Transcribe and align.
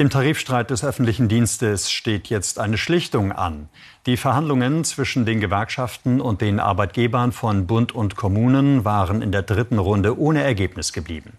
Im 0.00 0.08
Tarifstreit 0.08 0.70
des 0.70 0.82
öffentlichen 0.82 1.28
Dienstes 1.28 1.90
steht 1.90 2.30
jetzt 2.30 2.58
eine 2.58 2.78
Schlichtung 2.78 3.32
an. 3.32 3.68
Die 4.06 4.16
Verhandlungen 4.16 4.82
zwischen 4.82 5.26
den 5.26 5.40
Gewerkschaften 5.40 6.22
und 6.22 6.40
den 6.40 6.58
Arbeitgebern 6.58 7.32
von 7.32 7.66
Bund 7.66 7.92
und 7.92 8.16
Kommunen 8.16 8.86
waren 8.86 9.20
in 9.20 9.30
der 9.30 9.42
dritten 9.42 9.78
Runde 9.78 10.18
ohne 10.18 10.42
Ergebnis 10.42 10.94
geblieben. 10.94 11.34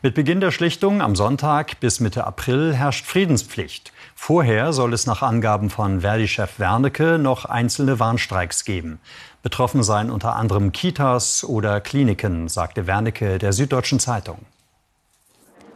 Mit 0.00 0.14
Beginn 0.14 0.40
der 0.40 0.50
Schlichtung 0.50 1.02
am 1.02 1.14
Sonntag 1.14 1.78
bis 1.80 2.00
Mitte 2.00 2.26
April 2.26 2.74
herrscht 2.74 3.04
Friedenspflicht. 3.04 3.92
Vorher 4.14 4.72
soll 4.72 4.94
es 4.94 5.04
nach 5.04 5.20
Angaben 5.20 5.68
von 5.68 6.00
Verdi-Chef 6.00 6.58
Wernicke 6.58 7.18
noch 7.18 7.44
einzelne 7.44 8.00
Warnstreiks 8.00 8.64
geben. 8.64 8.98
Betroffen 9.42 9.82
seien 9.82 10.10
unter 10.10 10.36
anderem 10.36 10.72
Kitas 10.72 11.44
oder 11.44 11.82
Kliniken, 11.82 12.48
sagte 12.48 12.86
Wernicke 12.86 13.36
der 13.36 13.52
Süddeutschen 13.52 14.00
Zeitung. 14.00 14.38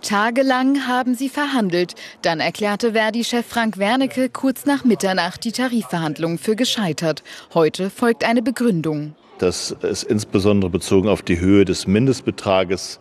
Tagelang 0.02 0.86
haben 0.86 1.14
sie 1.14 1.28
verhandelt. 1.28 1.94
Dann 2.22 2.40
erklärte 2.40 2.92
Verdi-Chef 2.92 3.46
Frank 3.46 3.78
Wernicke 3.78 4.28
kurz 4.28 4.66
nach 4.66 4.84
Mitternacht 4.84 5.44
die 5.44 5.52
Tarifverhandlungen 5.52 6.38
für 6.38 6.56
gescheitert. 6.56 7.22
Heute 7.54 7.90
folgt 7.90 8.24
eine 8.24 8.42
Begründung. 8.42 9.14
Dass 9.38 9.74
es 9.82 10.02
insbesondere 10.02 10.70
bezogen 10.70 11.08
auf 11.08 11.22
die 11.22 11.40
Höhe 11.40 11.64
des 11.64 11.86
Mindestbetrages 11.86 13.00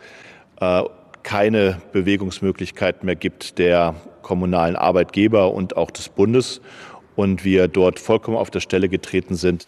äh, 0.60 0.84
keine 1.24 1.82
Bewegungsmöglichkeit 1.92 3.04
mehr 3.04 3.16
gibt 3.16 3.58
der 3.58 3.96
kommunalen 4.22 4.76
Arbeitgeber 4.76 5.54
und 5.54 5.76
auch 5.76 5.92
des 5.92 6.10
Bundes 6.10 6.62
und 7.16 7.44
wir 7.44 7.68
dort 7.68 8.00
vollkommen 8.00 8.38
auf 8.38 8.50
der 8.50 8.62
Stelle 8.62 8.90
getreten 8.90 9.36
sind. 9.36 9.68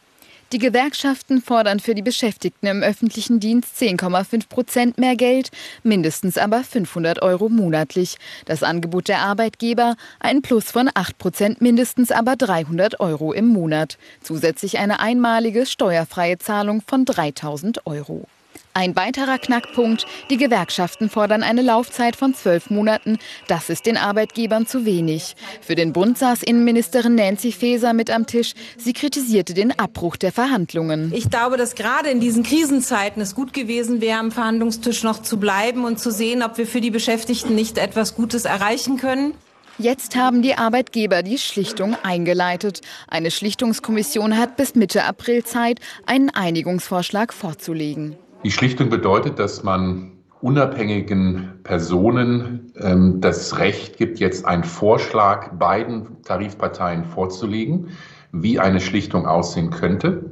Die 0.51 0.57
Gewerkschaften 0.57 1.41
fordern 1.41 1.79
für 1.79 1.95
die 1.95 2.01
Beschäftigten 2.01 2.67
im 2.67 2.83
öffentlichen 2.83 3.39
Dienst 3.39 3.81
10,5 3.81 4.49
Prozent 4.49 4.97
mehr 4.97 5.15
Geld, 5.15 5.49
mindestens 5.81 6.37
aber 6.37 6.65
500 6.65 7.21
Euro 7.21 7.47
monatlich. 7.47 8.17
Das 8.43 8.61
Angebot 8.61 9.07
der 9.07 9.19
Arbeitgeber 9.19 9.95
ein 10.19 10.41
Plus 10.41 10.69
von 10.69 10.89
8 10.93 11.17
Prozent, 11.17 11.61
mindestens 11.61 12.11
aber 12.11 12.35
300 12.35 12.99
Euro 12.99 13.31
im 13.31 13.47
Monat. 13.47 13.97
Zusätzlich 14.21 14.77
eine 14.77 14.99
einmalige 14.99 15.65
steuerfreie 15.65 16.37
Zahlung 16.37 16.83
von 16.85 17.05
3000 17.05 17.87
Euro. 17.87 18.27
Ein 18.73 18.95
weiterer 18.95 19.37
Knackpunkt, 19.37 20.05
die 20.29 20.37
Gewerkschaften 20.37 21.09
fordern 21.09 21.43
eine 21.43 21.61
Laufzeit 21.61 22.15
von 22.15 22.33
zwölf 22.33 22.69
Monaten. 22.69 23.19
Das 23.47 23.69
ist 23.69 23.85
den 23.85 23.97
Arbeitgebern 23.97 24.65
zu 24.65 24.85
wenig. 24.85 25.35
Für 25.59 25.75
den 25.75 25.91
Bund 25.91 26.17
saß 26.17 26.41
Innenministerin 26.41 27.15
Nancy 27.15 27.51
Faeser 27.51 27.91
mit 27.91 28.09
am 28.09 28.27
Tisch. 28.27 28.53
Sie 28.77 28.93
kritisierte 28.93 29.53
den 29.53 29.77
Abbruch 29.77 30.15
der 30.15 30.31
Verhandlungen. 30.31 31.11
Ich 31.13 31.29
glaube, 31.29 31.57
dass 31.57 31.75
gerade 31.75 32.09
in 32.09 32.21
diesen 32.21 32.43
Krisenzeiten 32.43 33.21
es 33.21 33.35
gut 33.35 33.51
gewesen 33.51 33.99
wäre, 33.99 34.19
am 34.19 34.31
Verhandlungstisch 34.31 35.03
noch 35.03 35.21
zu 35.21 35.37
bleiben 35.37 35.83
und 35.83 35.99
zu 35.99 36.09
sehen, 36.09 36.41
ob 36.41 36.57
wir 36.57 36.65
für 36.65 36.79
die 36.79 36.91
Beschäftigten 36.91 37.53
nicht 37.55 37.77
etwas 37.77 38.15
Gutes 38.15 38.45
erreichen 38.45 38.95
können. 38.95 39.33
Jetzt 39.77 40.15
haben 40.15 40.41
die 40.41 40.55
Arbeitgeber 40.55 41.23
die 41.23 41.39
Schlichtung 41.39 41.97
eingeleitet. 42.03 42.81
Eine 43.07 43.31
Schlichtungskommission 43.31 44.37
hat 44.37 44.55
bis 44.55 44.75
Mitte 44.75 45.03
April 45.03 45.43
Zeit, 45.43 45.79
einen 46.05 46.29
Einigungsvorschlag 46.29 47.33
vorzulegen. 47.33 48.15
Die 48.43 48.51
Schlichtung 48.51 48.89
bedeutet, 48.89 49.37
dass 49.37 49.63
man 49.63 50.13
unabhängigen 50.41 51.59
Personen 51.63 52.73
ähm, 52.79 53.21
das 53.21 53.59
Recht 53.59 53.97
gibt, 53.97 54.19
jetzt 54.19 54.45
einen 54.45 54.63
Vorschlag 54.63 55.51
beiden 55.59 56.23
Tarifparteien 56.23 57.05
vorzulegen, 57.05 57.89
wie 58.31 58.59
eine 58.59 58.79
Schlichtung 58.79 59.27
aussehen 59.27 59.69
könnte. 59.69 60.31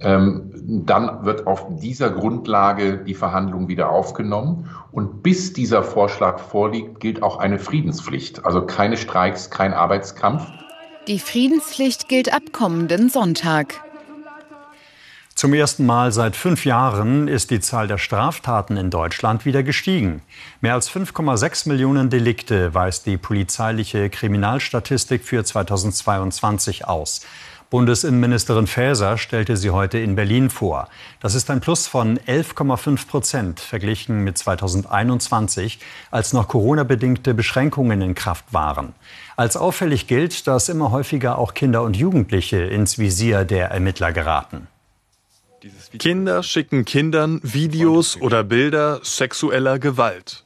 Ähm, 0.00 0.52
dann 0.86 1.24
wird 1.24 1.48
auf 1.48 1.66
dieser 1.80 2.10
Grundlage 2.10 2.98
die 2.98 3.14
Verhandlung 3.14 3.66
wieder 3.66 3.90
aufgenommen. 3.90 4.68
Und 4.92 5.22
bis 5.24 5.52
dieser 5.52 5.82
Vorschlag 5.82 6.38
vorliegt, 6.38 7.00
gilt 7.00 7.22
auch 7.22 7.38
eine 7.38 7.58
Friedenspflicht. 7.58 8.44
Also 8.44 8.64
keine 8.64 8.96
Streiks, 8.96 9.50
kein 9.50 9.74
Arbeitskampf. 9.74 10.46
Die 11.08 11.18
Friedenspflicht 11.18 12.08
gilt 12.08 12.32
ab 12.32 12.42
kommenden 12.52 13.08
Sonntag. 13.08 13.89
Zum 15.40 15.54
ersten 15.54 15.86
Mal 15.86 16.12
seit 16.12 16.36
fünf 16.36 16.66
Jahren 16.66 17.26
ist 17.26 17.50
die 17.50 17.60
Zahl 17.60 17.88
der 17.88 17.96
Straftaten 17.96 18.76
in 18.76 18.90
Deutschland 18.90 19.46
wieder 19.46 19.62
gestiegen. 19.62 20.20
Mehr 20.60 20.74
als 20.74 20.90
5,6 20.90 21.66
Millionen 21.66 22.10
Delikte 22.10 22.74
weist 22.74 23.06
die 23.06 23.16
polizeiliche 23.16 24.10
Kriminalstatistik 24.10 25.24
für 25.24 25.42
2022 25.42 26.86
aus. 26.86 27.22
Bundesinnenministerin 27.70 28.66
Faeser 28.66 29.16
stellte 29.16 29.56
sie 29.56 29.70
heute 29.70 29.98
in 29.98 30.14
Berlin 30.14 30.50
vor. 30.50 30.90
Das 31.20 31.34
ist 31.34 31.48
ein 31.48 31.62
Plus 31.62 31.86
von 31.86 32.18
11,5 32.18 33.08
Prozent 33.08 33.60
verglichen 33.60 34.22
mit 34.22 34.36
2021, 34.36 35.78
als 36.10 36.34
noch 36.34 36.48
Corona-bedingte 36.48 37.32
Beschränkungen 37.32 38.02
in 38.02 38.14
Kraft 38.14 38.44
waren. 38.52 38.92
Als 39.38 39.56
auffällig 39.56 40.06
gilt, 40.06 40.46
dass 40.46 40.68
immer 40.68 40.90
häufiger 40.90 41.38
auch 41.38 41.54
Kinder 41.54 41.82
und 41.82 41.96
Jugendliche 41.96 42.58
ins 42.58 42.98
Visier 42.98 43.46
der 43.46 43.70
Ermittler 43.70 44.12
geraten. 44.12 44.68
Kinder 45.98 46.42
schicken 46.42 46.84
Kindern 46.84 47.40
Videos 47.42 48.20
oder 48.20 48.44
Bilder 48.44 49.00
sexueller 49.02 49.78
Gewalt. 49.78 50.44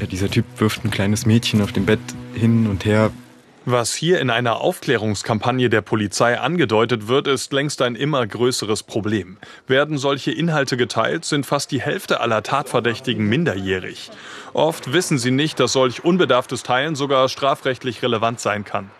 Ja, 0.00 0.06
dieser 0.06 0.28
Typ 0.28 0.44
wirft 0.58 0.84
ein 0.84 0.90
kleines 0.90 1.24
Mädchen 1.24 1.62
auf 1.62 1.72
dem 1.72 1.86
Bett 1.86 2.00
hin 2.34 2.66
und 2.66 2.84
her. 2.84 3.12
Was 3.64 3.94
hier 3.94 4.20
in 4.20 4.30
einer 4.30 4.60
Aufklärungskampagne 4.60 5.68
der 5.68 5.80
Polizei 5.80 6.38
angedeutet 6.38 7.08
wird, 7.08 7.26
ist 7.26 7.52
längst 7.52 7.82
ein 7.82 7.96
immer 7.96 8.24
größeres 8.26 8.84
Problem. 8.84 9.38
Werden 9.66 9.98
solche 9.98 10.30
Inhalte 10.30 10.76
geteilt, 10.76 11.24
sind 11.24 11.46
fast 11.46 11.72
die 11.72 11.80
Hälfte 11.80 12.20
aller 12.20 12.42
Tatverdächtigen 12.44 13.28
minderjährig. 13.28 14.10
Oft 14.52 14.92
wissen 14.92 15.18
sie 15.18 15.32
nicht, 15.32 15.58
dass 15.58 15.72
solch 15.72 16.04
unbedarftes 16.04 16.62
Teilen 16.62 16.94
sogar 16.94 17.28
strafrechtlich 17.28 18.02
relevant 18.02 18.38
sein 18.38 18.64
kann 18.64 18.90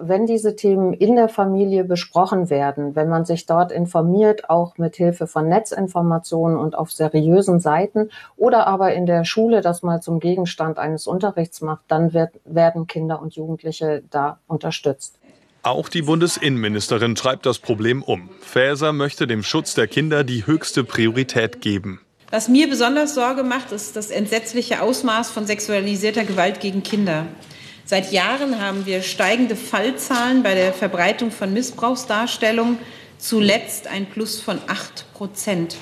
wenn 0.00 0.26
diese 0.26 0.56
Themen 0.56 0.92
in 0.92 1.16
der 1.16 1.28
Familie 1.28 1.84
besprochen 1.84 2.50
werden, 2.50 2.96
wenn 2.96 3.08
man 3.08 3.24
sich 3.24 3.46
dort 3.46 3.70
informiert, 3.70 4.48
auch 4.48 4.78
mit 4.78 4.96
Hilfe 4.96 5.26
von 5.26 5.48
Netzinformationen 5.48 6.58
und 6.58 6.76
auf 6.76 6.90
seriösen 6.90 7.60
Seiten 7.60 8.10
oder 8.36 8.66
aber 8.66 8.94
in 8.94 9.06
der 9.06 9.24
Schule 9.24 9.60
das 9.60 9.82
mal 9.82 10.00
zum 10.00 10.18
Gegenstand 10.18 10.78
eines 10.78 11.06
Unterrichts 11.06 11.60
macht, 11.60 11.84
dann 11.88 12.14
wird, 12.14 12.30
werden 12.44 12.86
Kinder 12.86 13.20
und 13.20 13.34
Jugendliche 13.34 14.02
da 14.10 14.38
unterstützt. 14.46 15.18
Auch 15.62 15.90
die 15.90 16.02
Bundesinnenministerin 16.02 17.14
treibt 17.14 17.44
das 17.44 17.58
Problem 17.58 18.02
um. 18.02 18.30
Faeser 18.40 18.94
möchte 18.94 19.26
dem 19.26 19.42
Schutz 19.42 19.74
der 19.74 19.86
Kinder 19.86 20.24
die 20.24 20.46
höchste 20.46 20.84
Priorität 20.84 21.60
geben. 21.60 22.00
Was 22.30 22.48
mir 22.48 22.70
besonders 22.70 23.14
Sorge 23.14 23.42
macht, 23.42 23.72
ist 23.72 23.96
das 23.96 24.10
entsetzliche 24.10 24.80
Ausmaß 24.80 25.30
von 25.30 25.46
sexualisierter 25.46 26.24
Gewalt 26.24 26.60
gegen 26.60 26.82
Kinder. 26.82 27.26
Seit 27.90 28.12
Jahren 28.12 28.60
haben 28.60 28.86
wir 28.86 29.02
steigende 29.02 29.56
Fallzahlen 29.56 30.44
bei 30.44 30.54
der 30.54 30.72
Verbreitung 30.72 31.32
von 31.32 31.52
Missbrauchsdarstellungen, 31.52 32.78
zuletzt 33.18 33.88
ein 33.88 34.06
Plus 34.06 34.40
von 34.40 34.60
8 34.68 35.12
Prozent. 35.12 35.76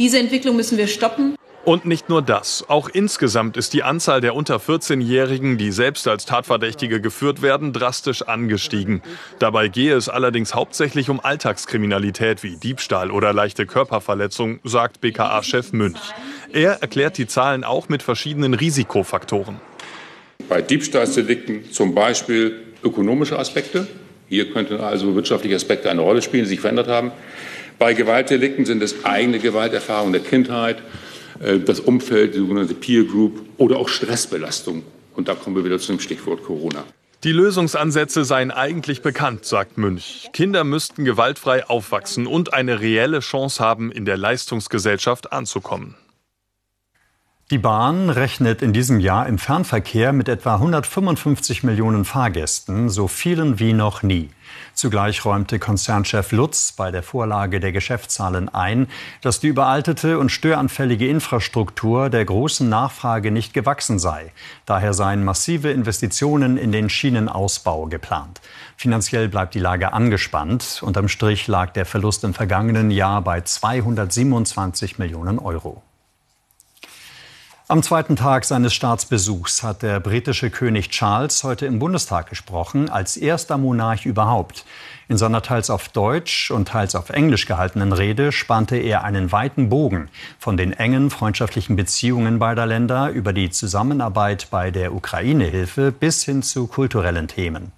Diese 0.00 0.18
Entwicklung 0.18 0.56
müssen 0.56 0.78
wir 0.78 0.88
stoppen. 0.88 1.36
Und 1.64 1.84
nicht 1.84 2.08
nur 2.08 2.20
das. 2.20 2.64
Auch 2.68 2.88
insgesamt 2.88 3.56
ist 3.56 3.74
die 3.74 3.84
Anzahl 3.84 4.20
der 4.20 4.34
unter 4.34 4.56
14-Jährigen, 4.56 5.56
die 5.56 5.70
selbst 5.70 6.08
als 6.08 6.26
Tatverdächtige 6.26 7.00
geführt 7.00 7.42
werden, 7.42 7.72
drastisch 7.72 8.22
angestiegen. 8.22 9.02
Dabei 9.38 9.68
gehe 9.68 9.94
es 9.94 10.08
allerdings 10.08 10.52
hauptsächlich 10.52 11.08
um 11.10 11.20
Alltagskriminalität 11.20 12.42
wie 12.42 12.56
Diebstahl 12.56 13.12
oder 13.12 13.32
leichte 13.32 13.66
Körperverletzung, 13.66 14.58
sagt 14.64 15.00
BKA-Chef 15.00 15.72
Münch. 15.72 16.00
Er 16.52 16.82
erklärt 16.82 17.18
die 17.18 17.28
Zahlen 17.28 17.62
auch 17.62 17.88
mit 17.88 18.02
verschiedenen 18.02 18.54
Risikofaktoren. 18.54 19.60
Bei 20.48 20.62
Diebstahlsdelikten 20.62 21.70
zum 21.72 21.94
Beispiel 21.94 22.60
ökonomische 22.82 23.38
Aspekte. 23.38 23.86
Hier 24.28 24.52
könnten 24.52 24.78
also 24.78 25.14
wirtschaftliche 25.14 25.56
Aspekte 25.56 25.90
eine 25.90 26.00
Rolle 26.00 26.22
spielen, 26.22 26.44
die 26.44 26.50
sich 26.50 26.60
verändert 26.60 26.88
haben. 26.88 27.12
Bei 27.78 27.94
Gewaltdelikten 27.94 28.64
sind 28.64 28.82
es 28.82 29.04
eigene 29.04 29.38
Gewalterfahrungen 29.38 30.12
der 30.12 30.22
Kindheit, 30.22 30.82
äh, 31.40 31.58
das 31.58 31.80
Umfeld, 31.80 32.34
die 32.34 32.38
sogenannte 32.38 32.74
Peer 32.74 33.04
Group 33.04 33.40
oder 33.58 33.76
auch 33.76 33.88
Stressbelastung. 33.88 34.82
Und 35.14 35.28
da 35.28 35.34
kommen 35.34 35.56
wir 35.56 35.64
wieder 35.64 35.78
zu 35.78 35.92
dem 35.92 36.00
Stichwort 36.00 36.44
Corona. 36.44 36.84
Die 37.24 37.32
Lösungsansätze 37.32 38.24
seien 38.24 38.50
eigentlich 38.50 39.00
bekannt, 39.00 39.44
sagt 39.44 39.78
Münch. 39.78 40.28
Kinder 40.32 40.64
müssten 40.64 41.04
gewaltfrei 41.04 41.68
aufwachsen 41.68 42.26
und 42.26 42.52
eine 42.52 42.80
reelle 42.80 43.20
Chance 43.20 43.62
haben, 43.62 43.92
in 43.92 44.04
der 44.04 44.16
Leistungsgesellschaft 44.16 45.32
anzukommen. 45.32 45.94
Die 47.52 47.58
Bahn 47.58 48.08
rechnet 48.08 48.62
in 48.62 48.72
diesem 48.72 48.98
Jahr 48.98 49.26
im 49.26 49.36
Fernverkehr 49.36 50.14
mit 50.14 50.30
etwa 50.30 50.54
155 50.54 51.62
Millionen 51.64 52.06
Fahrgästen, 52.06 52.88
so 52.88 53.08
vielen 53.08 53.58
wie 53.58 53.74
noch 53.74 54.02
nie. 54.02 54.30
Zugleich 54.72 55.26
räumte 55.26 55.58
Konzernchef 55.58 56.32
Lutz 56.32 56.72
bei 56.72 56.90
der 56.90 57.02
Vorlage 57.02 57.60
der 57.60 57.72
Geschäftszahlen 57.72 58.48
ein, 58.48 58.86
dass 59.20 59.40
die 59.40 59.48
überaltete 59.48 60.18
und 60.18 60.30
störanfällige 60.30 61.06
Infrastruktur 61.06 62.08
der 62.08 62.24
großen 62.24 62.66
Nachfrage 62.70 63.30
nicht 63.30 63.52
gewachsen 63.52 63.98
sei. 63.98 64.32
Daher 64.64 64.94
seien 64.94 65.22
massive 65.22 65.72
Investitionen 65.72 66.56
in 66.56 66.72
den 66.72 66.88
Schienenausbau 66.88 67.84
geplant. 67.84 68.40
Finanziell 68.78 69.28
bleibt 69.28 69.52
die 69.52 69.60
Lage 69.60 69.92
angespannt. 69.92 70.80
Unterm 70.82 71.08
Strich 71.08 71.48
lag 71.48 71.74
der 71.74 71.84
Verlust 71.84 72.24
im 72.24 72.32
vergangenen 72.32 72.90
Jahr 72.90 73.20
bei 73.20 73.42
227 73.42 74.98
Millionen 74.98 75.38
Euro. 75.38 75.82
Am 77.72 77.82
zweiten 77.82 78.16
Tag 78.16 78.44
seines 78.44 78.74
Staatsbesuchs 78.74 79.62
hat 79.62 79.80
der 79.80 79.98
britische 79.98 80.50
König 80.50 80.90
Charles 80.90 81.42
heute 81.42 81.64
im 81.64 81.78
Bundestag 81.78 82.28
gesprochen, 82.28 82.90
als 82.90 83.16
erster 83.16 83.56
Monarch 83.56 84.04
überhaupt. 84.04 84.66
In 85.08 85.16
seiner 85.16 85.40
teils 85.40 85.70
auf 85.70 85.88
Deutsch 85.88 86.50
und 86.50 86.68
teils 86.68 86.94
auf 86.94 87.08
Englisch 87.08 87.46
gehaltenen 87.46 87.94
Rede 87.94 88.30
spannte 88.30 88.76
er 88.76 89.04
einen 89.04 89.32
weiten 89.32 89.70
Bogen 89.70 90.10
von 90.38 90.58
den 90.58 90.74
engen 90.74 91.08
freundschaftlichen 91.08 91.74
Beziehungen 91.74 92.38
beider 92.38 92.66
Länder 92.66 93.08
über 93.08 93.32
die 93.32 93.48
Zusammenarbeit 93.48 94.48
bei 94.50 94.70
der 94.70 94.92
Ukraine-Hilfe 94.92 95.92
bis 95.92 96.24
hin 96.24 96.42
zu 96.42 96.66
kulturellen 96.66 97.26
Themen. 97.26 97.72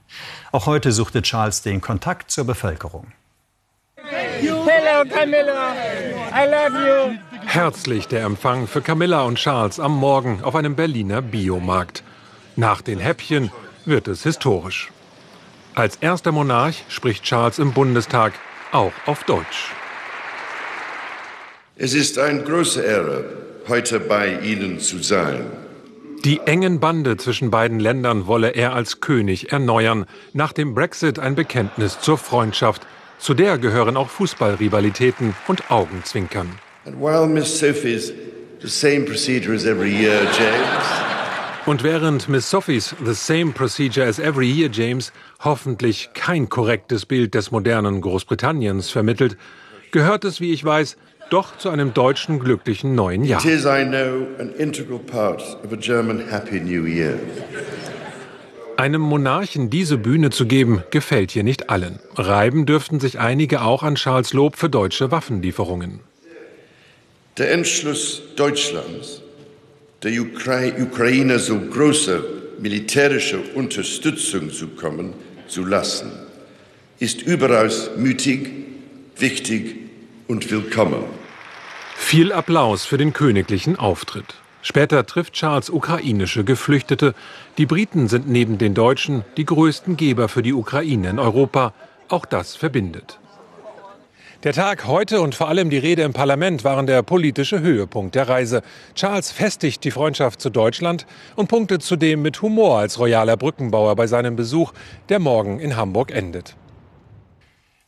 Auch 0.51 0.67
heute 0.67 0.91
suchte 0.91 1.23
Charles 1.23 1.63
den 1.63 1.81
Kontakt 1.81 2.33
zur 2.33 2.47
Bevölkerung. 2.47 3.13
Hello 3.97 5.09
Camilla, 5.09 5.73
I 6.33 6.51
love 6.51 6.85
you. 6.85 7.34
Herzlich 7.55 8.09
der 8.09 8.25
Empfang 8.25 8.67
für 8.67 8.83
Camilla 8.83 9.23
und 9.23 9.39
Charles 9.39 9.79
am 9.79 9.97
Morgen 9.97 10.43
auf 10.43 10.57
einem 10.57 10.75
Berliner 10.75 11.23
Biomarkt. 11.23 12.03
Nach 12.57 12.83
den 12.83 12.99
Häppchen 12.99 13.53
wird 13.85 14.09
es 14.09 14.25
historisch. 14.25 14.91
Als 15.77 15.95
erster 15.95 16.33
Monarch 16.33 16.85
spricht 16.89 17.23
Charles 17.23 17.61
im 17.61 17.73
Bundestag 17.73 18.33
auch 18.73 18.91
auf 19.07 19.23
Deutsch. 19.23 19.71
Es 21.77 21.95
ist 21.95 22.19
eine 22.19 22.43
große 22.43 22.83
Ehre, 22.83 23.25
heute 23.69 24.01
bei 24.01 24.41
Ihnen 24.41 24.81
zu 24.81 24.99
sein. 24.99 25.47
Die 26.25 26.41
engen 26.41 26.81
Bande 26.81 27.19
zwischen 27.19 27.53
beiden 27.53 27.79
Ländern 27.79 28.27
wolle 28.27 28.49
er 28.49 28.73
als 28.73 29.01
König 29.01 29.53
erneuern. 29.53 30.07
Nach 30.33 30.53
dem 30.53 30.75
Brexit 30.75 31.21
ein 31.21 31.37
Bekenntnis 31.37 32.01
zur 32.01 32.19
Freundschaft. 32.19 32.85
Zu 33.21 33.33
der 33.33 33.59
gehören 33.59 33.97
auch 33.97 34.09
Fußballrivalitäten 34.09 35.37
und 35.47 35.71
Augenzwinkern. 35.71 36.59
And 36.87 37.01
while 37.01 37.27
Miss 37.27 37.59
Sophie's 37.59 38.13
the 38.61 38.69
same 38.69 39.05
procedure 39.05 39.55
as 39.55 39.65
every 39.65 39.91
year, 39.91 40.21
James. 40.39 41.05
Und 41.67 41.83
während 41.83 42.29
Miss 42.29 42.51
Sophies 42.51 42.95
The 43.03 43.15
Same 43.15 43.53
Procedure 43.53 44.05
as 44.05 44.19
Every 44.19 44.47
Year 44.47 44.69
James 44.71 45.13
hoffentlich 45.43 46.11
kein 46.13 46.51
korrektes 46.51 47.07
Bild 47.07 47.35
des 47.35 47.53
modernen 47.53 48.03
Großbritanniens 48.03 48.91
vermittelt, 48.91 49.39
gehört 49.91 50.27
es, 50.27 50.43
wie 50.43 50.53
ich 50.53 50.63
weiß, 50.63 50.99
doch 51.31 51.57
zu 51.57 51.71
einem 51.71 51.95
deutschen 51.95 52.39
glücklichen 52.39 52.95
neuen 52.95 53.25
Jahr. 53.25 53.41
It 53.43 53.51
is, 53.51 53.65
I 53.65 53.83
know, 53.83 54.27
an 54.39 54.53
integral 54.59 54.99
part 54.99 55.41
of 55.65 55.73
a 55.73 55.77
German 55.77 56.29
Happy 56.29 56.61
New 56.61 56.85
Year. 56.85 57.19
Einem 58.77 59.01
Monarchen 59.01 59.71
diese 59.71 59.97
Bühne 59.97 60.29
zu 60.29 60.45
geben, 60.45 60.83
gefällt 60.91 61.31
hier 61.31 61.45
nicht 61.45 61.71
allen. 61.71 61.99
Reiben 62.17 62.67
dürften 62.67 63.01
sich 63.01 63.19
einige 63.19 63.63
auch 63.63 63.83
an 63.83 63.95
Charles 63.95 64.35
Lob 64.35 64.57
für 64.57 64.69
deutsche 64.69 65.11
Waffenlieferungen. 65.11 66.01
Der 67.37 67.51
Entschluss 67.51 68.23
Deutschlands, 68.37 69.21
der 70.05 70.13
Ukraine 70.23 71.41
so 71.41 71.59
große 71.59 72.23
militärische 72.61 73.41
Unterstützung 73.57 74.53
zu 74.53 74.69
kommen 74.69 75.15
zu 75.49 75.65
lassen, 75.65 76.13
ist 77.01 77.23
überaus 77.23 77.91
mütig, 77.97 78.51
wichtig 79.17 79.75
und 80.29 80.49
willkommen. 80.49 81.03
Viel 81.97 82.33
Applaus 82.33 82.85
für 82.87 82.99
den 82.99 83.13
königlichen 83.13 83.81
Auftritt. 83.81 84.37
Später 84.63 85.05
trifft 85.05 85.33
Charles 85.33 85.71
ukrainische 85.71 86.45
Geflüchtete. 86.45 87.17
Die 87.59 87.67
Briten 87.67 88.07
sind 88.07 88.29
neben 88.29 88.59
den 88.59 88.75
Deutschen 88.75 89.25
die 89.37 89.45
größten 89.45 89.97
Geber 89.97 90.29
für 90.29 90.45
die 90.45 90.53
Ukraine 90.53 91.11
in 91.11 91.19
Europa. 91.19 91.75
Auch 92.09 92.27
das 92.27 92.55
verbindet. 92.55 93.19
Der 94.45 94.53
Tag 94.53 94.87
heute 94.87 95.23
und 95.23 95.35
vor 95.35 95.49
allem 95.49 95.71
die 95.71 95.79
Rede 95.79 96.03
im 96.03 96.13
Parlament 96.13 96.65
waren 96.65 96.87
der 96.87 97.03
politische 97.03 97.61
Höhepunkt 97.61 98.15
der 98.15 98.29
Reise. 98.29 98.61
Charles 98.95 99.33
festigt 99.33 99.83
die 99.85 99.91
Freundschaft 99.91 100.39
zu 100.39 100.51
Deutschland 100.51 101.07
und 101.35 101.49
punktet 101.49 101.83
zudem 101.83 102.21
mit 102.21 102.43
Humor 102.43 102.79
als 102.81 102.99
royaler 102.99 103.39
Brückenbauer 103.39 103.97
bei 103.97 104.07
seinem 104.07 104.37
Besuch, 104.37 104.75
der 105.09 105.19
morgen 105.19 105.61
in 105.61 105.77
Hamburg 105.77 106.11
endet. 106.11 106.57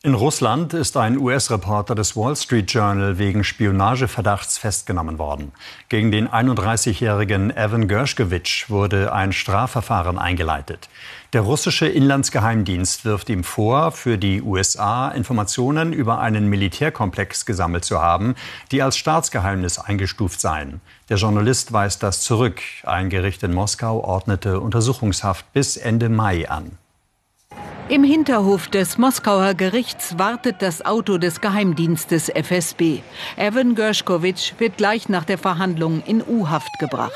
In 0.07 0.13
Russland 0.13 0.73
ist 0.73 0.95
ein 0.95 1.17
US-Reporter 1.17 1.93
des 1.93 2.15
Wall 2.15 2.33
Street 2.37 2.71
Journal 2.71 3.17
wegen 3.17 3.43
Spionageverdachts 3.43 4.57
festgenommen 4.57 5.19
worden. 5.19 5.51
Gegen 5.89 6.13
den 6.13 6.29
31-jährigen 6.29 7.51
Evan 7.51 7.89
Gershkovich 7.89 8.69
wurde 8.69 9.11
ein 9.11 9.33
Strafverfahren 9.33 10.17
eingeleitet. 10.17 10.87
Der 11.33 11.41
russische 11.41 11.87
Inlandsgeheimdienst 11.87 13.03
wirft 13.03 13.27
ihm 13.27 13.43
vor, 13.43 13.91
für 13.91 14.17
die 14.17 14.41
USA 14.41 15.09
Informationen 15.09 15.91
über 15.91 16.19
einen 16.19 16.47
Militärkomplex 16.47 17.45
gesammelt 17.45 17.83
zu 17.83 18.01
haben, 18.01 18.35
die 18.71 18.81
als 18.81 18.95
Staatsgeheimnis 18.95 19.77
eingestuft 19.77 20.39
seien. 20.39 20.79
Der 21.09 21.17
Journalist 21.17 21.73
weist 21.73 22.01
das 22.01 22.21
zurück. 22.21 22.61
Ein 22.83 23.09
Gericht 23.09 23.43
in 23.43 23.53
Moskau 23.53 24.01
ordnete 24.05 24.61
Untersuchungshaft 24.61 25.51
bis 25.51 25.75
Ende 25.75 26.07
Mai 26.07 26.49
an. 26.49 26.77
Im 27.89 28.03
Hinterhof 28.03 28.67
des 28.67 28.97
Moskauer 28.97 29.53
Gerichts 29.53 30.19
wartet 30.19 30.57
das 30.59 30.85
Auto 30.85 31.17
des 31.17 31.39
Geheimdienstes 31.39 32.27
FSB. 32.27 32.99
Evan 33.37 33.75
Gershkovich 33.75 34.55
wird 34.57 34.75
gleich 34.75 35.07
nach 35.07 35.23
der 35.23 35.37
Verhandlung 35.37 36.03
in 36.05 36.21
U-Haft 36.21 36.79
gebracht. 36.79 37.13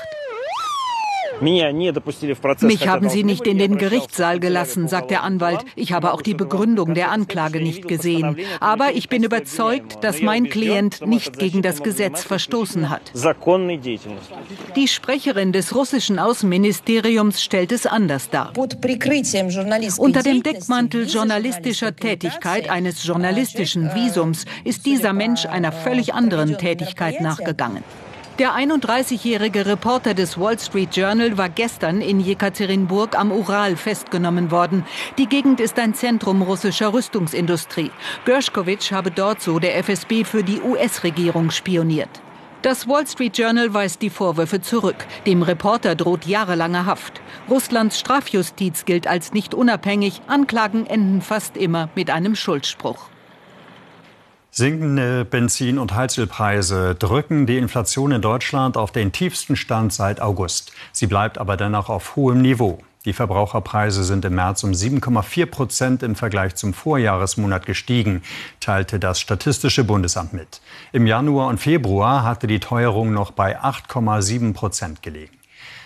Mich 1.42 2.88
haben 2.88 3.10
Sie 3.10 3.24
nicht 3.24 3.48
in 3.48 3.58
den 3.58 3.78
Gerichtssaal 3.78 4.40
gelassen, 4.40 4.88
sagt 4.88 5.12
der 5.12 5.24
Anwalt. 5.24 5.66
Ich 5.76 5.94
habe 5.94 6.14
auch 6.14 6.22
die 6.22 6.34
Begründung 6.34 6.94
der 6.94 7.12
Anklage 7.12 7.62
nicht 7.62 7.88
gesehen. 7.88 8.38
Aber 8.60 8.94
ich 8.94 9.10
bin 9.10 9.24
überzeugt, 9.24 10.04
dass 10.04 10.22
mein 10.22 10.50
Klient 10.50 11.06
nicht 11.06 11.40
gegen 11.40 11.62
das 11.62 11.84
Gesetz 11.84 12.24
verstoßen 12.24 12.90
hat. 12.90 13.12
Die 14.76 14.88
Sprecherin 14.88 15.52
des 15.52 15.76
russischen 15.76 16.20
Außenministeriums 16.20 17.42
stellt 17.42 17.72
es 17.72 17.86
anders 17.86 18.30
dar. 18.30 18.54
Unter 19.98 20.24
dem 20.24 20.44
Deckmantel 20.44 21.08
journalistischer 21.08 21.96
Tätigkeit 21.96 22.70
eines 22.70 23.06
journalistischen 23.06 23.94
Visums 23.96 24.46
ist 24.64 24.86
dieser 24.86 25.14
Mensch 25.14 25.46
einer 25.46 25.72
völlig 25.72 26.14
anderen 26.14 26.58
Tätigkeit 26.58 27.22
nachgegangen. 27.22 27.84
Der 28.42 28.56
31-jährige 28.56 29.68
Reporter 29.68 30.16
des 30.16 30.36
Wall 30.40 30.58
Street 30.58 30.98
Journal 30.98 31.38
war 31.38 31.48
gestern 31.48 32.02
in 32.02 32.20
Jekaterinburg 32.20 33.16
am 33.16 33.32
Ural 33.32 33.76
festgenommen 33.76 34.50
worden. 34.50 34.84
Die 35.20 35.28
Gegend 35.28 35.60
ist 35.60 35.78
ein 35.78 35.94
Zentrum 35.94 36.42
russischer 36.42 36.92
Rüstungsindustrie. 36.92 37.92
Gershkovich 38.26 38.94
habe 38.94 39.12
dort, 39.12 39.44
so 39.44 39.60
der 39.60 39.78
FSB, 39.78 40.24
für 40.24 40.44
die 40.44 40.60
US-Regierung 40.60 41.52
spioniert. 41.52 42.10
Das 42.64 42.88
Wall 42.88 43.06
Street 43.06 43.38
Journal 43.38 43.76
weist 43.76 44.02
die 44.02 44.10
Vorwürfe 44.10 44.60
zurück. 44.60 45.06
Dem 45.28 45.44
Reporter 45.44 45.94
droht 45.94 46.26
jahrelange 46.26 46.88
Haft. 46.88 47.22
Russlands 47.48 48.00
Strafjustiz 48.00 48.86
gilt 48.86 49.06
als 49.06 49.34
nicht 49.34 49.54
unabhängig. 49.54 50.20
Anklagen 50.26 50.88
enden 50.88 51.22
fast 51.22 51.58
immer 51.58 51.90
mit 51.94 52.10
einem 52.10 52.36
Schuldspruch. 52.36 53.12
Sinkende 54.54 55.24
Benzin- 55.24 55.80
und 55.80 55.96
Heizölpreise 55.96 56.94
drücken 56.96 57.46
die 57.46 57.58
Inflation 57.58 58.12
in 58.12 58.22
Deutschland 58.22 58.76
auf 58.76 58.92
den 58.92 59.14
tiefsten 59.14 59.56
Stand 59.56 59.94
seit 59.94 60.20
August. 60.20 60.74
Sie 60.92 61.08
bleibt 61.08 61.38
aber 61.38 61.56
dennoch 61.56 61.88
auf 61.88 62.18
hohem 62.18 62.42
Niveau. 62.42 62.80
Die 63.06 63.14
Verbraucherpreise 63.14 64.04
sind 64.04 64.26
im 64.26 64.36
März 64.36 64.66
um 64.66 64.72
7,4 64.72 65.46
Prozent 65.46 66.04
im 66.04 66.16
Vergleich 66.16 66.56
zum 66.56 66.74
Vorjahresmonat 66.74 67.66
gestiegen, 67.66 68.24
teilte 68.60 69.00
das 69.00 69.22
Statistische 69.22 69.86
Bundesamt 69.86 70.34
mit. 70.34 70.60
Im 70.92 71.08
Januar 71.08 71.48
und 71.48 71.62
Februar 71.62 72.26
hatte 72.26 72.46
die 72.46 72.60
Teuerung 72.60 73.14
noch 73.14 73.32
bei 73.32 73.58
8,7 73.58 74.54
Prozent 74.54 75.02
gelegen. 75.02 75.38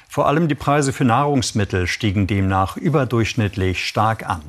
Vor 0.09 0.25
allem 0.25 0.47
die 0.47 0.55
Preise 0.55 0.91
für 0.91 1.05
Nahrungsmittel 1.05 1.85
stiegen 1.85 2.25
demnach 2.25 2.77
überdurchschnittlich 2.77 3.85
stark 3.85 4.27
an. 4.27 4.41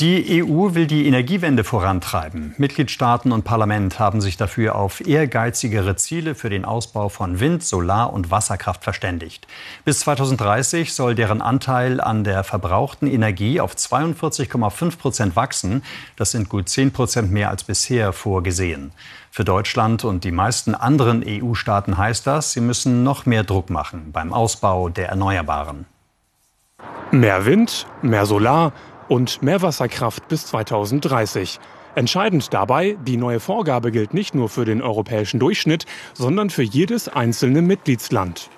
Die 0.00 0.44
EU 0.44 0.74
will 0.74 0.86
die 0.86 1.08
Energiewende 1.08 1.64
vorantreiben. 1.64 2.54
Mitgliedstaaten 2.56 3.32
und 3.32 3.42
Parlament 3.42 3.98
haben 3.98 4.20
sich 4.20 4.36
dafür 4.36 4.76
auf 4.76 5.04
ehrgeizigere 5.04 5.96
Ziele 5.96 6.36
für 6.36 6.50
den 6.50 6.64
Ausbau 6.64 7.08
von 7.08 7.40
Wind, 7.40 7.64
Solar 7.64 8.12
und 8.12 8.30
Wasserkraft 8.30 8.84
verständigt. 8.84 9.48
Bis 9.84 9.98
2030 9.98 10.94
soll 10.94 11.16
deren 11.16 11.42
Anteil 11.42 12.00
an 12.00 12.22
der 12.22 12.44
verbrauchten 12.44 13.08
Energie 13.08 13.60
auf 13.60 13.74
42,5 13.74 14.98
Prozent 14.98 15.34
wachsen. 15.34 15.82
Das 16.14 16.30
sind 16.30 16.48
gut 16.48 16.68
10 16.68 16.92
Prozent 16.92 17.32
mehr 17.32 17.50
als 17.50 17.64
bisher 17.64 18.12
vorgesehen. 18.12 18.92
Für 19.32 19.44
Deutschland 19.44 20.04
und 20.04 20.22
die 20.22 20.30
meisten 20.30 20.76
anderen 20.76 21.24
EU-Staaten 21.26 21.98
heißt 21.98 22.24
das, 22.24 22.52
sie 22.52 22.60
müssen 22.60 23.02
noch 23.02 23.26
mehr 23.26 23.42
Druck 23.42 23.68
machen 23.68 24.12
beim 24.12 24.32
Ausbau 24.32 24.90
der 24.90 25.08
Erneuerbaren. 25.08 25.86
Mehr 27.10 27.46
Wind, 27.46 27.86
mehr 28.00 28.26
Solar 28.26 28.72
und 29.08 29.42
mehr 29.42 29.62
Wasserkraft 29.62 30.28
bis 30.28 30.46
2030. 30.46 31.60
Entscheidend 31.94 32.52
dabei, 32.54 32.96
die 33.06 33.16
neue 33.16 33.40
Vorgabe 33.40 33.90
gilt 33.90 34.14
nicht 34.14 34.34
nur 34.34 34.48
für 34.48 34.64
den 34.64 34.82
europäischen 34.82 35.40
Durchschnitt, 35.40 35.86
sondern 36.14 36.50
für 36.50 36.62
jedes 36.62 37.08
einzelne 37.08 37.62
Mitgliedsland. 37.62 38.50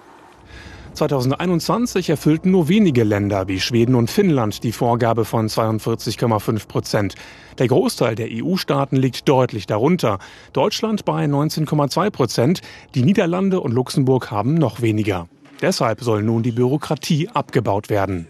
2021 0.95 2.11
erfüllten 2.11 2.51
nur 2.51 2.69
wenige 2.69 3.05
Länder 3.05 3.49
wie 3.49 3.61
Schweden 3.61 3.95
und 3.95 4.11
Finnland 4.11 4.65
die 4.65 4.73
Vorgabe 4.73 5.25
von 5.25 5.49
42,5 5.49 6.69
Prozent. 6.69 7.15
Der 7.59 7.69
Großteil 7.69 8.17
der 8.17 8.29
EU-Staaten 8.31 8.97
liegt 8.97 9.29
deutlich 9.29 9.67
darunter. 9.67 10.19
Deutschland 10.53 11.05
bei 11.05 11.25
19,2 11.25 12.11
Prozent. 12.11 12.61
Die 12.95 13.03
Niederlande 13.03 13.61
und 13.61 13.73
Luxemburg 13.73 14.31
haben 14.31 14.55
noch 14.55 14.83
weniger. 14.83 15.29
Deshalb 15.63 16.03
soll 16.03 16.23
nun 16.23 16.43
die 16.43 16.53
Bürokratie 16.53 17.29
abgebaut 17.29 17.89
werden. 17.89 18.27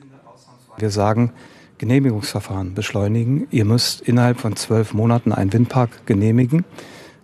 Wir 0.77 0.91
sagen, 0.91 1.33
Genehmigungsverfahren 1.81 2.75
beschleunigen. 2.75 3.49
Ihr 3.51 3.65
müsst 3.65 4.03
innerhalb 4.03 4.39
von 4.39 4.55
zwölf 4.55 4.93
Monaten 4.93 5.33
einen 5.33 5.51
Windpark 5.51 6.05
genehmigen. 6.05 6.67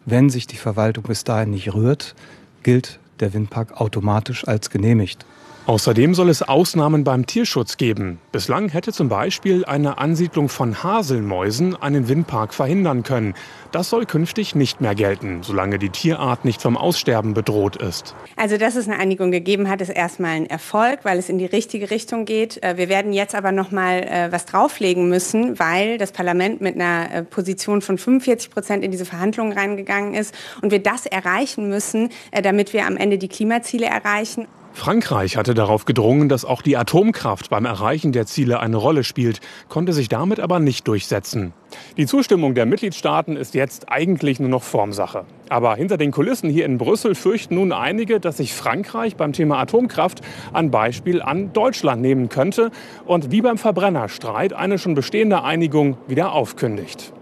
Wenn 0.07 0.31
sich 0.31 0.47
die 0.47 0.57
Verwaltung 0.57 1.05
bis 1.05 1.25
dahin 1.25 1.51
nicht 1.51 1.75
rührt, 1.75 2.15
gilt 2.63 2.99
der 3.21 3.35
Windpark 3.35 3.79
automatisch 3.79 4.49
als 4.49 4.71
genehmigt. 4.71 5.27
Außerdem 5.67 6.15
soll 6.15 6.29
es 6.29 6.43
Ausnahmen 6.43 7.03
beim 7.03 7.27
Tierschutz 7.27 7.77
geben. 7.77 8.21
Bislang 8.31 8.69
hätte 8.69 8.93
zum 8.93 9.09
Beispiel 9.09 9.65
eine 9.65 9.99
Ansiedlung 9.99 10.49
von 10.49 10.85
Haselmäusen 10.85 11.75
einen 11.75 12.09
Windpark 12.09 12.55
verhindern 12.55 13.03
können. 13.03 13.35
Das 13.73 13.91
soll 13.91 14.07
künftig 14.07 14.55
nicht 14.55 14.81
mehr 14.81 14.95
gelten, 14.95 15.43
solange 15.43 15.81
die 15.81 15.91
Tierart 15.91 16.45
nicht 16.45 16.63
vom 16.63 16.77
Aussterben 16.77 17.35
bedroht 17.35 17.75
ist. 17.75 18.15
Also, 18.37 18.59
dass 18.59 18.77
es 18.77 18.87
eine 18.87 19.01
Einigung 19.01 19.33
gegeben 19.33 19.69
hat, 19.69 19.81
ist 19.81 19.89
erstmal 19.89 20.37
ein 20.37 20.47
Erfolg, 20.47 21.01
weil 21.03 21.19
es 21.19 21.29
in 21.29 21.39
die 21.39 21.47
richtige 21.47 21.91
Richtung 21.91 22.27
geht. 22.27 22.63
Äh, 22.63 22.77
wir 22.77 22.89
werden 22.89 23.13
jetzt 23.13 23.35
aber 23.35 23.51
noch 23.51 23.73
mal 23.73 24.05
äh, 24.05 24.31
was 24.31 24.47
drauflegen 24.47 25.09
müssen, 25.09 25.59
weil 25.59 25.99
das 25.99 26.13
Parlament 26.13 26.61
mit 26.61 26.77
einer 26.77 27.13
äh, 27.13 27.23
Position 27.25 27.83
von 27.83 27.99
45 27.99 28.51
Prozent 28.51 28.85
in 28.85 28.93
diese 28.93 29.05
Verhandlungen 29.05 29.53
reingegangen 29.53 30.15
ist 30.15 30.33
und 30.63 30.71
wir 30.71 30.81
das 30.81 31.07
erreichen 31.07 31.69
müssen, 31.69 32.11
damit 32.31 32.73
wir 32.73 32.87
am 32.87 32.97
Ende 32.97 33.19
die 33.19 33.29
Klimaziele 33.29 33.87
erreichen. 33.87 34.47
Frankreich 34.76 35.38
hatte 35.38 35.54
darauf 35.54 35.87
gedrungen, 35.87 36.28
dass 36.28 36.45
auch 36.45 36.61
die 36.61 36.76
Atomkraft 36.76 37.49
beim 37.49 37.64
Erreichen 37.64 38.12
der 38.12 38.26
Ziele 38.26 38.61
eine 38.61 38.76
Rolle 38.76 39.04
spielt, 39.04 39.40
konnte 39.71 39.95
sich 39.95 40.09
damit 40.09 40.38
aber 40.38 40.61
nicht 40.61 40.87
durchsetzen. 40.87 41.54
Die 41.97 42.04
Zustimmung 42.04 42.54
der 42.54 42.66
Mitgliedstaaten 42.66 43.37
ist 43.37 43.54
jetzt 43.54 43.90
eigentlich 43.90 44.38
nur 44.38 44.50
noch 44.50 44.62
Formsache. 44.62 45.25
Aber 45.49 45.75
hinter 45.76 45.97
den 45.97 46.12
Kulissen 46.12 46.50
hier 46.50 46.66
in 46.66 46.76
Brüssel 46.76 47.14
fürchten 47.14 47.54
nun 47.54 47.73
einige, 47.73 48.21
dass 48.21 48.37
sich 48.37 48.52
Frankreich 48.52 49.16
beim 49.16 49.33
Thema 49.33 49.59
Atomkraft 49.59 50.21
ein 50.52 50.71
Beispiel 50.71 51.23
an 51.23 51.54
Deutschland 51.54 52.02
nehmen 52.02 52.28
könnte 52.28 52.71
und 53.06 53.33
wie 53.33 53.40
beim 53.40 53.56
Verbrennerstreit 53.56 54.52
eine 54.52 54.78
schon 54.78 54.95
bestehende 54.95 55.42
Einigung 55.42 55.97
wieder 56.06 56.33
aufkündigt. 56.33 57.14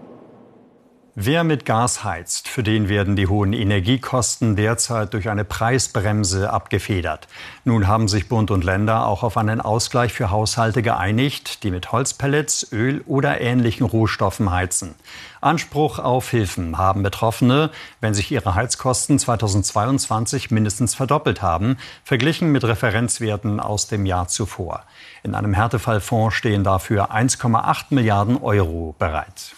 Wer 1.17 1.45
mit 1.45 1.63
Gas 1.63 2.03
heizt, 2.03 2.49
für 2.49 2.61
den 2.61 2.89
werden 2.89 3.15
die 3.15 3.27
hohen 3.27 3.53
Energiekosten 3.53 4.57
derzeit 4.57 5.13
durch 5.13 5.29
eine 5.29 5.45
Preisbremse 5.45 6.51
abgefedert. 6.51 7.29
Nun 7.63 7.87
haben 7.87 8.09
sich 8.09 8.27
Bund 8.27 8.51
und 8.51 8.65
Länder 8.65 9.07
auch 9.07 9.23
auf 9.23 9.37
einen 9.37 9.61
Ausgleich 9.61 10.11
für 10.11 10.29
Haushalte 10.29 10.81
geeinigt, 10.81 11.63
die 11.63 11.71
mit 11.71 11.93
Holzpellets, 11.93 12.67
Öl 12.73 13.01
oder 13.05 13.39
ähnlichen 13.39 13.85
Rohstoffen 13.85 14.51
heizen. 14.51 14.93
Anspruch 15.39 15.99
auf 15.99 16.31
Hilfen 16.31 16.77
haben 16.77 17.01
Betroffene, 17.01 17.71
wenn 18.01 18.13
sich 18.13 18.29
ihre 18.29 18.55
Heizkosten 18.55 19.17
2022 19.17 20.51
mindestens 20.51 20.95
verdoppelt 20.95 21.41
haben, 21.41 21.77
verglichen 22.03 22.51
mit 22.51 22.65
Referenzwerten 22.65 23.61
aus 23.61 23.87
dem 23.87 24.05
Jahr 24.05 24.27
zuvor. 24.27 24.83
In 25.23 25.33
einem 25.33 25.53
Härtefallfonds 25.53 26.35
stehen 26.35 26.65
dafür 26.65 27.13
1,8 27.15 27.85
Milliarden 27.91 28.35
Euro 28.35 28.93
bereit. 28.99 29.55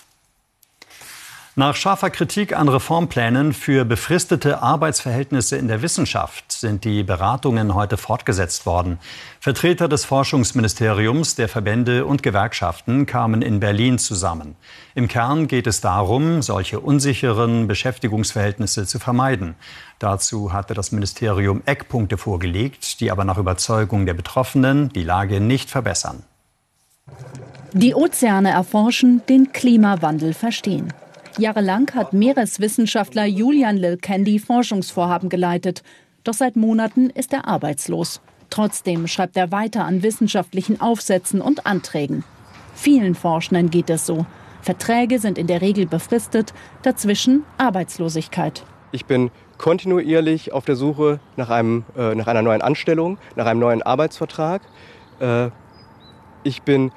Nach 1.59 1.75
scharfer 1.75 2.11
Kritik 2.11 2.55
an 2.55 2.69
Reformplänen 2.69 3.51
für 3.51 3.83
befristete 3.83 4.61
Arbeitsverhältnisse 4.61 5.57
in 5.57 5.67
der 5.67 5.81
Wissenschaft 5.81 6.51
sind 6.51 6.85
die 6.85 7.01
Beratungen 7.01 7.73
heute 7.73 7.97
fortgesetzt 7.97 8.67
worden. 8.67 8.99
Vertreter 9.39 9.87
des 9.87 10.05
Forschungsministeriums, 10.05 11.33
der 11.33 11.49
Verbände 11.49 12.05
und 12.05 12.21
Gewerkschaften 12.21 13.07
kamen 13.07 13.41
in 13.41 13.59
Berlin 13.59 13.97
zusammen. 13.97 14.55
Im 14.93 15.07
Kern 15.07 15.47
geht 15.47 15.65
es 15.65 15.81
darum, 15.81 16.43
solche 16.43 16.79
unsicheren 16.79 17.65
Beschäftigungsverhältnisse 17.65 18.85
zu 18.85 18.99
vermeiden. 18.99 19.55
Dazu 19.97 20.53
hatte 20.53 20.75
das 20.75 20.91
Ministerium 20.91 21.63
Eckpunkte 21.65 22.19
vorgelegt, 22.19 23.01
die 23.01 23.09
aber 23.09 23.25
nach 23.25 23.39
Überzeugung 23.39 24.05
der 24.05 24.13
Betroffenen 24.13 24.89
die 24.89 25.01
Lage 25.01 25.41
nicht 25.41 25.71
verbessern. 25.71 26.21
Die 27.73 27.95
Ozeane 27.95 28.51
erforschen, 28.51 29.23
den 29.27 29.53
Klimawandel 29.53 30.35
verstehen. 30.35 30.93
Jahrelang 31.39 31.91
hat 31.94 32.13
Meereswissenschaftler 32.13 33.25
Julian 33.25 33.77
Lilcandy 33.77 34.39
Forschungsvorhaben 34.39 35.29
geleitet. 35.29 35.84
Doch 36.24 36.34
seit 36.34 36.56
Monaten 36.56 37.12
ist 37.12 37.32
er 37.32 37.48
arbeitslos. 37.48 38.22
Trotzdem 38.50 39.08
schreibt 39.08 39.38
er 39.38 39.51
weiter 39.51 39.86
an 39.86 40.01
wissenschaftlichen 40.01 40.82
Aufsätzen 40.82 41.39
und 41.39 41.67
Anträgen. 41.67 42.24
Vielen 42.74 43.13
Forschenden 43.13 43.70
geht 43.70 43.89
es 43.89 44.06
so. 44.06 44.25
Verträge 44.62 45.20
sind 45.20 45.38
in 45.38 45.48
der 45.48 45.62
Regel 45.62 45.86
befristet, 45.86 46.53
dazwischen 46.82 47.44
Arbeitslosigkeit. 47.58 48.63
Ich 48.91 49.06
bin 49.06 49.29
kontinuierlich 49.58 50.53
auf 50.53 50.65
der 50.65 50.75
Suche 50.75 51.20
nach, 51.36 51.50
einem, 51.50 51.86
äh, 51.96 52.15
nach 52.15 52.27
einer 52.27 52.41
neuen 52.41 52.62
Anstellung, 52.62 53.20
nach 53.36 53.46
einem 53.46 53.60
neuen 53.60 53.84
Arbeitsvertrag. 53.84 54.62
Äh, 55.20 55.50
ich 56.44 56.63
bin, 56.63 56.91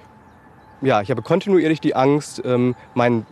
ja, 0.80 1.02
ich 1.02 1.10
habe 1.10 1.20
kontinuierlich 1.22 1.80
die 1.80 1.94
Angst, 1.94 2.42
ähm, 2.44 2.74
meinen 2.94 3.26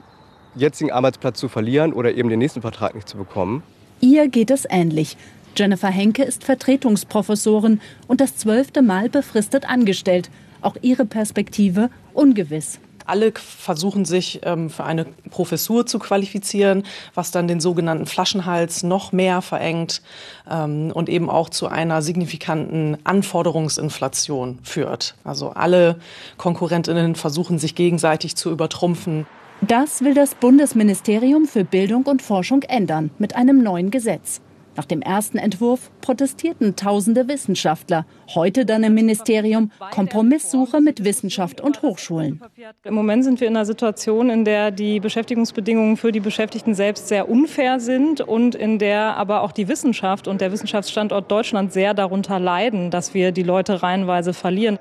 jetzigen 0.55 0.91
Arbeitsplatz 0.91 1.39
zu 1.39 1.49
verlieren 1.49 1.93
oder 1.93 2.15
eben 2.15 2.29
den 2.29 2.39
nächsten 2.39 2.61
Vertrag 2.61 2.95
nicht 2.95 3.09
zu 3.09 3.17
bekommen. 3.17 3.63
Ihr 4.01 4.29
geht 4.29 4.51
es 4.51 4.67
ähnlich. 4.69 5.17
Jennifer 5.57 5.89
Henke 5.89 6.23
ist 6.23 6.45
Vertretungsprofessorin 6.45 7.81
und 8.07 8.21
das 8.21 8.37
zwölfte 8.37 8.81
Mal 8.81 9.09
befristet 9.09 9.69
angestellt. 9.69 10.31
Auch 10.61 10.77
ihre 10.83 11.05
Perspektive 11.05 11.91
ungewiss. 12.15 12.79
Alle 13.07 13.33
versuchen 13.35 14.05
sich 14.05 14.41
ähm, 14.45 14.69
für 14.69 14.85
eine 14.85 15.07
Professur 15.31 15.87
zu 15.87 15.99
qualifizieren, 15.99 16.85
was 17.15 17.31
dann 17.31 17.49
den 17.49 17.59
sogenannten 17.59 18.05
Flaschenhals 18.05 18.83
noch 18.83 19.13
mehr 19.13 19.41
verengt 19.41 20.03
ähm, 20.49 20.93
und 20.93 21.09
eben 21.09 21.31
auch 21.31 21.49
zu 21.49 21.69
einer 21.69 22.03
signifikanten 22.03 22.99
Anforderungsinflation 23.05 24.59
führt. 24.63 25.15
Also 25.25 25.51
alle 25.51 25.99
Konkurrentinnen 26.37 27.15
versuchen 27.15 27.59
sich 27.59 27.75
gegenseitig 27.75 28.37
zu 28.37 28.51
übertrumpfen. 28.51 29.27
Das 29.61 30.03
will 30.03 30.15
das 30.15 30.37
Bundesministerium 30.37 31.47
für 31.47 31.65
Bildung 31.65 32.05
und 32.07 32.23
Forschung 32.23 32.63
ändern 32.63 33.11
mit 33.19 33.35
einem 33.35 33.61
neuen 33.61 33.91
Gesetz. 33.91 34.41
Nach 34.77 34.85
dem 34.85 35.03
ersten 35.03 35.39
Entwurf 35.39 35.91
protestierten 36.01 36.77
tausende 36.77 37.27
Wissenschaftler. 37.27 38.07
Heute 38.33 38.65
dann 38.65 38.85
im 38.85 38.95
Ministerium 38.95 39.73
Kompromisssuche 39.91 40.81
mit 40.81 41.05
Wissenschaft 41.05 41.61
und 41.61 41.83
Hochschulen. 41.83 42.41
Im 42.85 42.95
Moment 42.95 43.25
sind 43.25 43.41
wir 43.41 43.49
in 43.49 43.57
einer 43.57 43.67
Situation, 43.67 44.31
in 44.31 44.45
der 44.45 44.71
die 44.71 45.01
Beschäftigungsbedingungen 45.01 45.97
für 45.97 46.13
die 46.13 46.21
Beschäftigten 46.21 46.77
selbst 46.77 47.09
sehr 47.09 47.29
unfair 47.29 47.81
sind 47.81 48.21
und 48.21 48.55
in 48.55 48.79
der 48.79 49.17
aber 49.17 49.43
auch 49.43 49.51
die 49.51 49.67
Wissenschaft 49.67 50.29
und 50.29 50.41
der 50.41 50.53
Wissenschaftsstandort 50.53 51.29
Deutschland 51.29 51.73
sehr 51.73 51.95
darunter 51.95 52.39
leiden, 52.39 52.93
dass 52.93 53.13
wir 53.13 53.33
die 53.33 53.43
Leute 53.43 53.83
reihenweise 53.83 54.33
verlieren. 54.33 54.79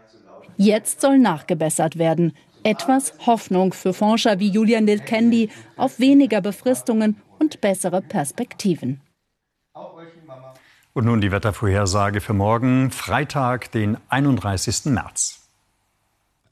Jetzt 0.60 1.02
soll 1.02 1.18
nachgebessert 1.18 1.98
werden 1.98 2.34
etwas 2.68 3.14
Hoffnung 3.26 3.72
für 3.72 3.94
Forscher 3.94 4.40
wie 4.40 4.50
Julian 4.50 4.84
Nilkendi 4.84 5.50
auf 5.78 6.00
weniger 6.00 6.42
Befristungen 6.42 7.16
und 7.40 7.62
bessere 7.62 8.02
Perspektiven. 8.02 9.00
Und 10.94 11.06
nun 11.06 11.22
die 11.22 11.32
Wettervorhersage 11.32 12.20
für 12.20 12.34
morgen, 12.34 12.92
Freitag, 12.92 13.72
den 13.72 13.98
31. 14.10 14.86
März. 14.86 15.47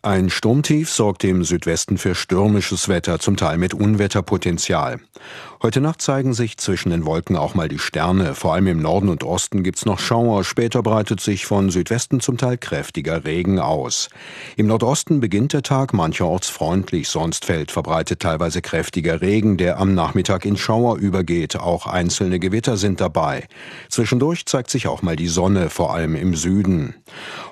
Ein 0.06 0.30
Sturmtief 0.30 0.92
sorgt 0.92 1.24
im 1.24 1.44
Südwesten 1.44 1.98
für 1.98 2.14
stürmisches 2.14 2.90
Wetter, 2.90 3.18
zum 3.18 3.38
Teil 3.38 3.58
mit 3.58 3.74
Unwetterpotenzial. 3.74 5.00
Heute 5.64 5.82
Nacht 5.82 6.00
zeigen 6.00 6.36
sich 6.36 6.58
zwischen 6.58 6.92
den 6.92 7.08
Wolken 7.08 7.36
auch 7.36 7.56
mal 7.56 7.68
die 7.68 7.80
Sterne. 7.80 8.36
Vor 8.36 8.54
allem 8.54 8.68
im 8.68 8.80
Norden 8.84 9.10
und 9.10 9.24
Osten 9.24 9.64
gibt's 9.64 9.84
noch 9.84 9.98
Schauer. 9.98 10.44
Später 10.44 10.84
breitet 10.84 11.22
sich 11.22 11.48
von 11.48 11.72
Südwesten 11.72 12.20
zum 12.20 12.38
Teil 12.38 12.60
kräftiger 12.60 13.26
Regen 13.26 13.58
aus. 13.58 14.10
Im 14.58 14.68
Nordosten 14.68 15.22
beginnt 15.22 15.54
der 15.54 15.64
Tag 15.64 15.92
mancherorts 15.92 16.50
freundlich, 16.50 17.10
sonst 17.10 17.46
fällt 17.46 17.72
verbreitet 17.72 18.20
teilweise 18.20 18.62
kräftiger 18.62 19.22
Regen, 19.22 19.58
der 19.58 19.80
am 19.80 19.96
Nachmittag 19.96 20.46
in 20.46 20.56
Schauer 20.56 20.98
übergeht. 20.98 21.56
Auch 21.56 21.88
einzelne 21.88 22.38
Gewitter 22.38 22.78
sind 22.78 23.02
dabei. 23.02 23.48
Zwischendurch 23.90 24.46
zeigt 24.46 24.70
sich 24.70 24.88
auch 24.88 25.02
mal 25.02 25.16
die 25.16 25.30
Sonne, 25.30 25.72
vor 25.72 25.96
allem 25.96 26.14
im 26.14 26.36
Süden. 26.36 26.94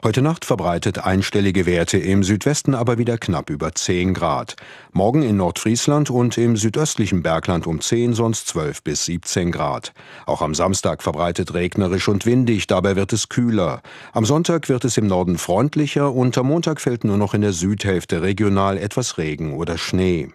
Heute 0.03 0.22
Nacht 0.22 0.45
verbreitet 0.45 1.00
einstellige 1.00 1.65
Werte 1.65 1.98
im 1.98 2.22
Südwesten 2.22 2.42
Südwesten 2.43 2.75
aber 2.75 2.97
wieder 2.97 3.17
knapp 3.17 3.50
über 3.50 3.73
10 3.73 4.13
Grad. 4.13 4.57
Morgen 4.91 5.23
in 5.23 5.38
Nordfriesland 5.38 6.09
und 6.09 6.38
im 6.38 6.57
südöstlichen 6.57 7.23
Bergland 7.23 7.65
um 7.65 7.79
10, 7.79 8.12
sonst 8.12 8.50
12 8.50 8.83
bis 8.83 9.05
17 9.05 9.50
Grad. 9.50 9.93
Auch 10.25 10.41
am 10.41 10.53
Samstag 10.53 11.03
verbreitet 11.03 11.53
regnerisch 11.53 12.09
und 12.09 12.25
windig, 12.25 12.67
dabei 12.67 12.97
wird 12.97 13.13
es 13.13 13.29
kühler. 13.29 13.81
Am 14.12 14.25
Sonntag 14.25 14.67
wird 14.67 14.83
es 14.83 14.97
im 14.97 15.07
Norden 15.07 15.38
freundlicher 15.38 16.12
und 16.12 16.38
am 16.38 16.47
Montag 16.47 16.81
fällt 16.81 17.05
nur 17.05 17.15
noch 17.15 17.33
in 17.33 17.39
der 17.39 17.53
Südhälfte 17.53 18.21
regional 18.21 18.77
etwas 18.77 19.17
Regen 19.17 19.53
oder 19.53 19.77
Schnee. 19.77 20.27